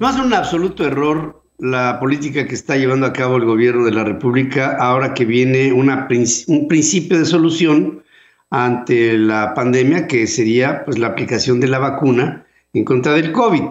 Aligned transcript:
Más 0.00 0.18
un 0.18 0.34
absoluto 0.34 0.84
error 0.84 1.42
la 1.58 2.00
política 2.00 2.46
que 2.46 2.54
está 2.54 2.76
llevando 2.76 3.06
a 3.06 3.12
cabo 3.12 3.36
el 3.36 3.44
gobierno 3.44 3.84
de 3.84 3.92
la 3.92 4.02
República 4.02 4.76
ahora 4.80 5.14
que 5.14 5.24
viene 5.24 5.72
una, 5.72 6.08
un 6.48 6.68
principio 6.68 7.18
de 7.18 7.24
solución 7.24 8.02
ante 8.50 9.16
la 9.16 9.54
pandemia 9.54 10.08
que 10.08 10.26
sería 10.26 10.84
pues 10.84 10.98
la 10.98 11.08
aplicación 11.08 11.60
de 11.60 11.68
la 11.68 11.78
vacuna 11.78 12.44
en 12.72 12.84
contra 12.84 13.12
del 13.12 13.30
COVID. 13.30 13.62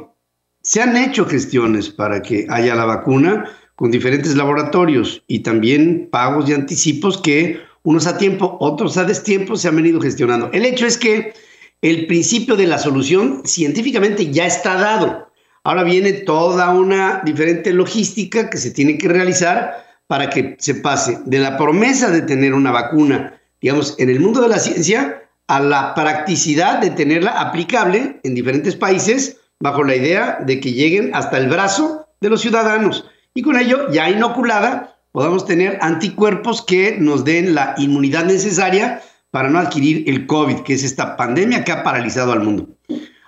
Se 0.61 0.81
han 0.81 0.95
hecho 0.95 1.25
gestiones 1.25 1.89
para 1.89 2.21
que 2.21 2.47
haya 2.49 2.73
la 2.73 2.85
vacuna 2.85 3.51
con 3.75 3.91
diferentes 3.91 4.35
laboratorios 4.35 5.23
y 5.27 5.39
también 5.39 6.07
pagos 6.09 6.49
y 6.49 6.53
anticipos 6.53 7.17
que 7.17 7.59
unos 7.83 8.07
a 8.07 8.17
tiempo, 8.17 8.55
otros 8.61 8.95
a 8.95 9.03
destiempo 9.03 9.57
se 9.57 9.67
han 9.67 9.75
venido 9.75 9.99
gestionando. 9.99 10.49
El 10.53 10.65
hecho 10.65 10.85
es 10.85 10.97
que 10.97 11.33
el 11.81 12.07
principio 12.07 12.55
de 12.55 12.67
la 12.67 12.77
solución 12.77 13.41
científicamente 13.43 14.31
ya 14.31 14.45
está 14.45 14.75
dado. 14.75 15.32
Ahora 15.63 15.83
viene 15.83 16.11
toda 16.11 16.71
una 16.71 17.21
diferente 17.23 17.71
logística 17.71 18.49
que 18.49 18.57
se 18.57 18.71
tiene 18.71 18.97
que 18.97 19.07
realizar 19.07 19.85
para 20.07 20.29
que 20.29 20.57
se 20.59 20.75
pase 20.75 21.19
de 21.25 21.39
la 21.39 21.57
promesa 21.57 22.09
de 22.09 22.21
tener 22.21 22.53
una 22.53 22.71
vacuna, 22.71 23.39
digamos, 23.61 23.95
en 23.97 24.09
el 24.09 24.19
mundo 24.19 24.41
de 24.41 24.49
la 24.49 24.59
ciencia, 24.59 25.23
a 25.47 25.59
la 25.59 25.95
practicidad 25.95 26.79
de 26.79 26.89
tenerla 26.89 27.31
aplicable 27.39 28.19
en 28.23 28.35
diferentes 28.35 28.75
países 28.75 29.37
bajo 29.59 29.83
la 29.83 29.95
idea 29.95 30.39
de 30.45 30.59
que 30.59 30.73
lleguen 30.73 31.15
hasta 31.15 31.37
el 31.37 31.47
brazo 31.47 32.07
de 32.19 32.29
los 32.29 32.41
ciudadanos 32.41 33.05
y 33.33 33.41
con 33.41 33.57
ello 33.57 33.89
ya 33.91 34.09
inoculada 34.09 34.97
podamos 35.11 35.45
tener 35.45 35.77
anticuerpos 35.81 36.61
que 36.61 36.97
nos 36.99 37.23
den 37.23 37.55
la 37.55 37.73
inmunidad 37.77 38.25
necesaria 38.25 39.01
para 39.31 39.49
no 39.49 39.59
adquirir 39.59 40.09
el 40.09 40.27
COVID, 40.27 40.59
que 40.59 40.73
es 40.73 40.83
esta 40.83 41.15
pandemia 41.15 41.63
que 41.63 41.71
ha 41.71 41.83
paralizado 41.83 42.33
al 42.33 42.41
mundo. 42.41 42.69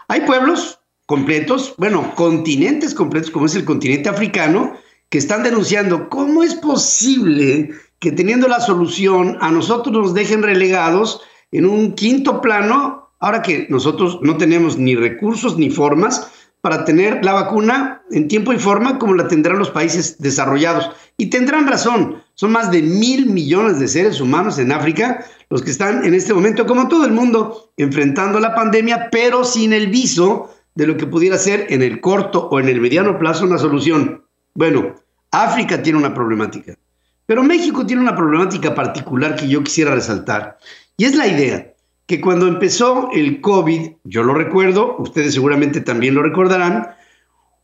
Hay 0.08 0.22
pueblos 0.22 0.80
completos, 1.06 1.76
bueno, 1.78 2.14
continentes 2.16 2.94
completos, 2.94 3.32
como 3.32 3.46
es 3.46 3.56
el 3.56 3.66
continente 3.66 4.10
africano, 4.10 4.74
que 5.10 5.18
están 5.18 5.44
denunciando 5.44 6.10
cómo 6.10 6.44
es 6.44 6.56
posible 6.56 7.72
que 8.00 8.12
teniendo 8.12 8.48
la 8.48 8.60
solución 8.60 9.38
a 9.42 9.52
nosotros 9.52 9.96
nos 9.96 10.14
dejen 10.14 10.44
relegados 10.44 11.22
en 11.52 11.66
un 11.66 11.94
quinto 11.94 12.42
plano, 12.42 13.10
ahora 13.20 13.42
que 13.42 13.68
nosotros 13.70 14.20
no 14.22 14.38
tenemos 14.38 14.78
ni 14.78 14.96
recursos 14.96 15.58
ni 15.58 15.70
formas 15.70 16.32
para 16.62 16.84
tener 16.84 17.24
la 17.24 17.34
vacuna 17.34 18.02
en 18.12 18.28
tiempo 18.28 18.52
y 18.52 18.58
forma 18.58 18.98
como 18.98 19.14
la 19.14 19.28
tendrán 19.28 19.60
los 19.60 19.70
países 19.70 20.18
desarrollados. 20.20 20.90
Y 21.16 21.28
tendrán 21.28 21.68
razón, 21.68 22.24
son 22.34 22.52
más 22.52 22.72
de 22.72 22.82
mil 22.82 23.28
millones 23.28 23.80
de 23.80 23.88
seres 23.88 24.20
humanos 24.20 24.58
en 24.58 24.72
África 24.72 25.24
los 25.50 25.62
que 25.62 25.70
están 25.70 26.04
en 26.04 26.16
este 26.16 26.34
momento, 26.34 26.66
como 26.66 26.88
todo 26.88 27.06
el 27.06 27.12
mundo, 27.12 27.72
enfrentando 27.78 28.40
la 28.40 28.56
pandemia, 28.56 29.10
pero 29.12 29.44
sin 29.44 29.74
el 29.74 29.88
viso 29.88 30.55
de 30.76 30.88
lo 30.88 30.98
que 30.98 31.08
pudiera 31.08 31.38
ser 31.38 31.68
en 31.70 31.82
el 31.82 32.02
corto 32.02 32.48
o 32.50 32.60
en 32.60 32.70
el 32.70 32.82
mediano 32.82 33.18
plazo 33.18 33.46
una 33.46 33.58
solución. 33.58 34.24
Bueno, 34.54 34.96
África 35.32 35.82
tiene 35.82 36.00
una 36.00 36.14
problemática, 36.14 36.76
pero 37.26 37.44
México 37.44 37.86
tiene 37.86 38.02
una 38.02 38.16
problemática 38.16 38.76
particular 38.76 39.36
que 39.36 39.48
yo 39.48 39.64
quisiera 39.64 39.96
resaltar, 39.96 40.58
y 40.98 41.06
es 41.06 41.16
la 41.16 41.28
idea 41.28 41.74
que 42.06 42.22
cuando 42.22 42.48
empezó 42.48 43.10
el 43.14 43.42
COVID, 43.42 43.94
yo 44.04 44.24
lo 44.24 44.34
recuerdo, 44.34 44.96
ustedes 45.00 45.34
seguramente 45.34 45.82
también 45.82 46.14
lo 46.14 46.22
recordarán, 46.22 46.92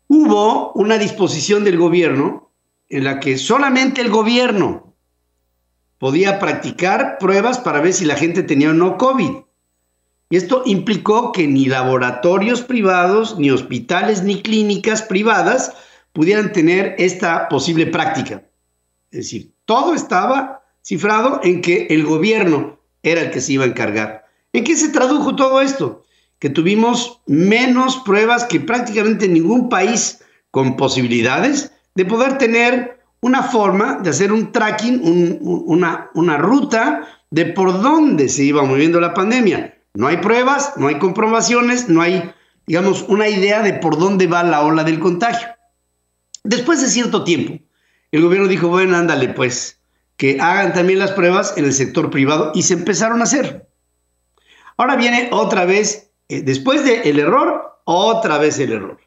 hubo 0.08 0.73
una 0.73 0.98
disposición 0.98 1.64
del 1.64 1.78
gobierno 1.78 2.52
en 2.89 3.04
la 3.04 3.20
que 3.20 3.38
solamente 3.38 4.02
el 4.02 4.09
gobierno 4.09 4.95
podía 6.00 6.39
practicar 6.39 7.17
pruebas 7.20 7.59
para 7.59 7.80
ver 7.80 7.94
si 7.94 8.06
la 8.06 8.16
gente 8.16 8.42
tenía 8.42 8.72
o 8.72 8.73
no 8.73 8.98
COVID. 8.98 9.32
Y 10.31 10.37
esto 10.37 10.63
implicó 10.65 11.31
que 11.33 11.45
ni 11.45 11.65
laboratorios 11.65 12.61
privados, 12.61 13.37
ni 13.37 13.51
hospitales, 13.51 14.23
ni 14.23 14.41
clínicas 14.41 15.03
privadas 15.03 15.73
pudieran 16.13 16.53
tener 16.53 16.95
esta 16.97 17.49
posible 17.49 17.85
práctica. 17.85 18.43
Es 19.11 19.19
decir, 19.19 19.53
todo 19.65 19.93
estaba 19.93 20.64
cifrado 20.81 21.41
en 21.43 21.61
que 21.61 21.87
el 21.89 22.05
gobierno 22.05 22.80
era 23.03 23.21
el 23.21 23.31
que 23.31 23.41
se 23.41 23.53
iba 23.53 23.65
a 23.65 23.67
encargar. 23.67 24.25
¿En 24.53 24.64
qué 24.64 24.77
se 24.77 24.89
tradujo 24.89 25.36
todo 25.36 25.61
esto? 25.61 26.03
Que 26.39 26.49
tuvimos 26.49 27.21
menos 27.27 27.97
pruebas 27.97 28.45
que 28.45 28.61
prácticamente 28.61 29.27
ningún 29.27 29.67
país 29.67 30.23
con 30.49 30.77
posibilidades 30.77 31.73
de 31.93 32.05
poder 32.05 32.37
tener 32.37 33.02
una 33.20 33.43
forma 33.43 33.99
de 34.02 34.09
hacer 34.09 34.31
un 34.31 34.53
tracking, 34.53 35.02
una, 35.41 36.37
ruta 36.37 37.08
de 37.30 37.45
por 37.47 37.81
dónde 37.81 38.30
se 38.30 38.45
iba 38.45 38.64
moviendo 38.64 38.99
la 39.02 39.14
pandemia. 39.14 39.77
No 39.93 40.07
hay 40.07 40.17
pruebas, 40.17 40.73
no 40.77 40.87
hay 40.87 40.99
comprobaciones, 40.99 41.89
no 41.89 42.02
hay, 42.02 42.33
digamos, 42.65 43.03
una 43.07 43.27
idea 43.27 43.61
de 43.61 43.73
por 43.73 43.97
dónde 43.97 44.27
va 44.27 44.43
la 44.43 44.61
ola 44.61 44.83
del 44.83 44.99
contagio. 44.99 45.47
Después 46.43 46.81
de 46.81 46.87
cierto 46.87 47.23
tiempo, 47.23 47.63
el 48.11 48.21
gobierno 48.21 48.47
dijo, 48.47 48.69
bueno, 48.69 48.97
ándale, 48.97 49.29
pues, 49.29 49.79
que 50.17 50.39
hagan 50.39 50.73
también 50.73 50.99
las 50.99 51.11
pruebas 51.11 51.53
en 51.57 51.65
el 51.65 51.73
sector 51.73 52.09
privado 52.09 52.52
y 52.53 52.63
se 52.63 52.73
empezaron 52.73 53.21
a 53.21 53.25
hacer. 53.25 53.67
Ahora 54.77 54.95
viene 54.95 55.29
otra 55.31 55.65
vez, 55.65 56.11
eh, 56.29 56.41
después 56.41 56.83
del 56.85 57.19
error, 57.19 57.81
otra 57.83 58.37
vez 58.37 58.59
el 58.59 58.71
error. 58.71 58.99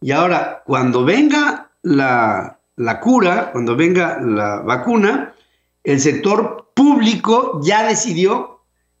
Y 0.00 0.10
ahora, 0.10 0.62
cuando 0.66 1.04
venga 1.04 1.70
la, 1.82 2.60
la 2.76 3.00
cura, 3.00 3.52
cuando 3.52 3.76
venga 3.76 4.20
la 4.20 4.60
vacuna, 4.60 5.34
el 5.84 6.00
sector 6.00 6.72
público 6.74 7.60
ya 7.62 7.86
decidió 7.86 8.55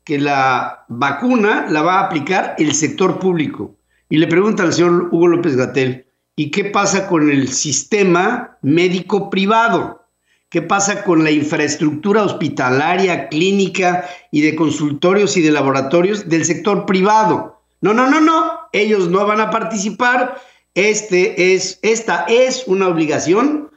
que 0.06 0.18
la 0.20 0.84
vacuna 0.88 1.66
la 1.68 1.82
va 1.82 1.98
a 1.98 2.04
aplicar 2.04 2.54
el 2.58 2.72
sector 2.72 3.18
público. 3.18 3.76
Y 4.08 4.18
le 4.18 4.28
pregunta 4.28 4.62
al 4.62 4.72
señor 4.72 5.08
Hugo 5.10 5.26
López 5.26 5.56
Gatel, 5.56 6.06
¿y 6.36 6.52
qué 6.52 6.66
pasa 6.66 7.08
con 7.08 7.28
el 7.28 7.48
sistema 7.48 8.56
médico 8.62 9.28
privado? 9.30 10.06
¿Qué 10.48 10.62
pasa 10.62 11.02
con 11.02 11.24
la 11.24 11.32
infraestructura 11.32 12.22
hospitalaria, 12.22 13.28
clínica 13.28 14.08
y 14.30 14.42
de 14.42 14.54
consultorios 14.54 15.36
y 15.36 15.42
de 15.42 15.50
laboratorios 15.50 16.28
del 16.28 16.44
sector 16.44 16.86
privado? 16.86 17.60
No, 17.80 17.92
no, 17.92 18.08
no, 18.08 18.20
no. 18.20 18.60
Ellos 18.72 19.08
no 19.08 19.26
van 19.26 19.40
a 19.40 19.50
participar 19.50 20.40
este 20.74 21.54
es, 21.54 21.80
esta 21.82 22.26
es 22.28 22.62
una 22.68 22.86
obligación 22.86 23.70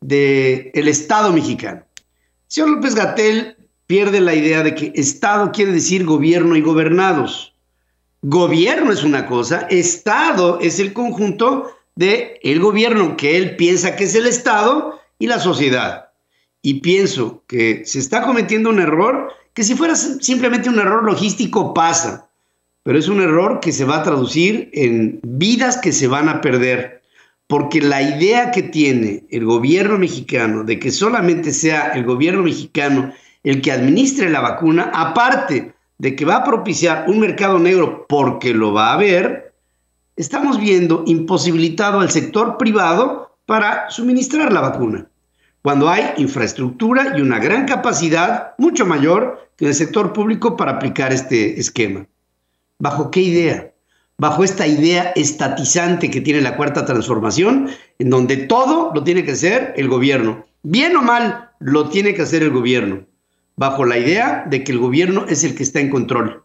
del 0.00 0.88
Estado 0.88 1.32
mexicano. 1.32 1.84
Señor 2.48 2.70
López 2.70 2.96
Gatel 2.96 3.56
pierde 3.90 4.20
la 4.20 4.36
idea 4.36 4.62
de 4.62 4.76
que 4.76 4.92
Estado 4.94 5.50
quiere 5.50 5.72
decir 5.72 6.04
gobierno 6.04 6.54
y 6.54 6.60
gobernados. 6.60 7.56
Gobierno 8.22 8.92
es 8.92 9.02
una 9.02 9.26
cosa, 9.26 9.66
Estado 9.68 10.60
es 10.60 10.78
el 10.78 10.92
conjunto 10.92 11.72
de 11.96 12.38
el 12.44 12.60
gobierno 12.60 13.16
que 13.16 13.36
él 13.36 13.56
piensa 13.56 13.96
que 13.96 14.04
es 14.04 14.14
el 14.14 14.28
Estado 14.28 15.00
y 15.18 15.26
la 15.26 15.40
sociedad. 15.40 16.10
Y 16.62 16.74
pienso 16.74 17.42
que 17.48 17.82
se 17.84 17.98
está 17.98 18.22
cometiendo 18.22 18.70
un 18.70 18.78
error 18.78 19.32
que 19.54 19.64
si 19.64 19.74
fuera 19.74 19.96
simplemente 19.96 20.68
un 20.68 20.78
error 20.78 21.02
logístico 21.02 21.74
pasa 21.74 22.28
pero 22.84 22.96
es 22.96 23.08
un 23.08 23.20
error 23.20 23.58
que 23.60 23.72
se 23.72 23.84
va 23.84 23.98
a 23.98 24.02
traducir 24.04 24.70
en 24.72 25.20
vidas 25.22 25.76
que 25.78 25.92
se 25.92 26.06
van 26.06 26.28
a 26.28 26.40
perder, 26.40 27.02
porque 27.46 27.82
la 27.82 28.00
idea 28.00 28.52
que 28.52 28.62
tiene 28.62 29.24
el 29.30 29.44
gobierno 29.44 29.98
mexicano 29.98 30.64
de 30.64 30.78
que 30.78 30.90
solamente 30.90 31.52
sea 31.52 31.88
el 31.88 32.04
gobierno 32.04 32.42
mexicano 32.42 33.12
el 33.44 33.60
que 33.62 33.72
administre 33.72 34.30
la 34.30 34.40
vacuna, 34.40 34.90
aparte 34.94 35.74
de 35.98 36.16
que 36.16 36.24
va 36.24 36.36
a 36.36 36.44
propiciar 36.44 37.04
un 37.08 37.20
mercado 37.20 37.58
negro 37.58 38.06
porque 38.08 38.54
lo 38.54 38.72
va 38.72 38.90
a 38.90 38.94
haber, 38.94 39.54
estamos 40.16 40.58
viendo 40.58 41.04
imposibilitado 41.06 42.00
al 42.00 42.10
sector 42.10 42.56
privado 42.58 43.36
para 43.46 43.90
suministrar 43.90 44.52
la 44.52 44.60
vacuna, 44.60 45.06
cuando 45.62 45.90
hay 45.90 46.14
infraestructura 46.16 47.14
y 47.18 47.20
una 47.20 47.38
gran 47.38 47.66
capacidad, 47.66 48.54
mucho 48.56 48.86
mayor 48.86 49.50
que 49.56 49.66
en 49.66 49.70
el 49.70 49.74
sector 49.74 50.12
público 50.12 50.56
para 50.56 50.72
aplicar 50.72 51.12
este 51.12 51.60
esquema. 51.60 52.06
¿Bajo 52.78 53.10
qué 53.10 53.20
idea? 53.20 53.72
Bajo 54.16 54.42
esta 54.42 54.66
idea 54.66 55.12
estatizante 55.16 56.10
que 56.10 56.22
tiene 56.22 56.40
la 56.40 56.56
cuarta 56.56 56.86
transformación, 56.86 57.68
en 57.98 58.08
donde 58.08 58.38
todo 58.38 58.90
lo 58.94 59.04
tiene 59.04 59.24
que 59.24 59.32
hacer 59.32 59.74
el 59.76 59.88
gobierno. 59.88 60.46
Bien 60.62 60.96
o 60.96 61.02
mal, 61.02 61.50
lo 61.58 61.90
tiene 61.90 62.14
que 62.14 62.22
hacer 62.22 62.42
el 62.42 62.50
gobierno. 62.50 63.04
Bajo 63.60 63.84
la 63.84 63.98
idea 63.98 64.46
de 64.46 64.64
que 64.64 64.72
el 64.72 64.78
gobierno 64.78 65.26
es 65.28 65.44
el 65.44 65.54
que 65.54 65.62
está 65.62 65.80
en 65.80 65.90
control 65.90 66.42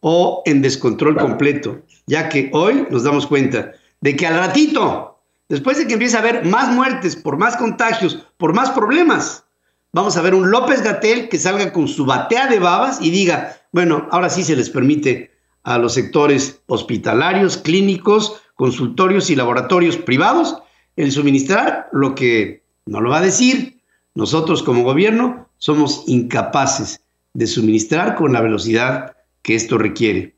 o 0.00 0.42
en 0.46 0.62
descontrol 0.62 1.18
completo, 1.18 1.82
ya 2.06 2.30
que 2.30 2.48
hoy 2.54 2.86
nos 2.88 3.02
damos 3.02 3.26
cuenta 3.26 3.72
de 4.00 4.16
que 4.16 4.26
al 4.26 4.38
ratito, 4.38 5.20
después 5.50 5.76
de 5.76 5.86
que 5.86 5.92
empiece 5.92 6.16
a 6.16 6.20
haber 6.20 6.46
más 6.46 6.72
muertes, 6.72 7.14
por 7.14 7.36
más 7.36 7.58
contagios, 7.58 8.26
por 8.38 8.54
más 8.54 8.70
problemas, 8.70 9.44
vamos 9.92 10.16
a 10.16 10.22
ver 10.22 10.34
un 10.34 10.50
López 10.50 10.80
Gatel 10.82 11.28
que 11.28 11.36
salga 11.36 11.74
con 11.74 11.86
su 11.88 12.06
batea 12.06 12.46
de 12.46 12.58
babas 12.58 13.02
y 13.02 13.10
diga, 13.10 13.58
bueno, 13.70 14.08
ahora 14.10 14.30
sí 14.30 14.42
se 14.42 14.56
les 14.56 14.70
permite 14.70 15.32
a 15.62 15.76
los 15.76 15.92
sectores 15.92 16.62
hospitalarios, 16.68 17.58
clínicos, 17.58 18.40
consultorios 18.54 19.28
y 19.28 19.36
laboratorios 19.36 19.98
privados 19.98 20.56
el 20.96 21.12
suministrar 21.12 21.90
lo 21.92 22.14
que 22.14 22.64
no 22.86 23.02
lo 23.02 23.10
va 23.10 23.18
a 23.18 23.20
decir. 23.20 23.79
Nosotros 24.14 24.62
como 24.62 24.82
gobierno 24.82 25.48
somos 25.58 26.04
incapaces 26.06 27.00
de 27.34 27.46
suministrar 27.46 28.16
con 28.16 28.32
la 28.32 28.40
velocidad 28.40 29.16
que 29.42 29.54
esto 29.54 29.78
requiere. 29.78 30.36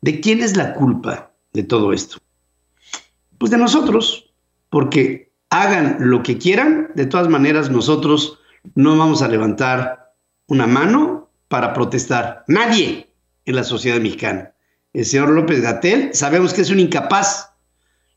¿De 0.00 0.20
quién 0.20 0.40
es 0.40 0.56
la 0.56 0.74
culpa 0.74 1.32
de 1.52 1.62
todo 1.62 1.92
esto? 1.92 2.18
pues 3.38 3.50
de 3.50 3.58
nosotros, 3.58 4.30
porque 4.70 5.32
hagan 5.50 5.96
lo 6.00 6.22
que 6.22 6.38
quieran, 6.38 6.90
de 6.94 7.06
todas 7.06 7.28
maneras 7.28 7.70
nosotros 7.70 8.38
no 8.74 8.96
vamos 8.96 9.22
a 9.22 9.28
levantar 9.28 10.14
una 10.46 10.66
mano 10.66 11.30
para 11.48 11.74
protestar. 11.74 12.44
Nadie 12.48 13.08
en 13.44 13.56
la 13.56 13.64
sociedad 13.64 14.00
mexicana. 14.00 14.52
El 14.92 15.04
señor 15.04 15.30
López 15.30 15.60
Gatel 15.60 16.10
sabemos 16.14 16.52
que 16.52 16.62
es 16.62 16.70
un 16.70 16.80
incapaz. 16.80 17.50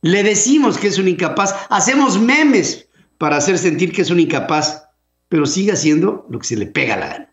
Le 0.01 0.23
decimos 0.23 0.77
que 0.77 0.87
es 0.87 0.97
un 0.97 1.07
incapaz. 1.07 1.53
Hacemos 1.69 2.19
memes 2.19 2.87
para 3.19 3.35
hacer 3.35 3.59
sentir 3.59 3.91
que 3.91 4.01
es 4.01 4.09
un 4.09 4.19
incapaz, 4.19 4.89
pero 5.27 5.45
sigue 5.45 5.73
haciendo 5.73 6.25
lo 6.29 6.39
que 6.39 6.47
se 6.47 6.55
le 6.55 6.65
pega 6.65 6.97
la 6.97 7.07
gana. 7.09 7.28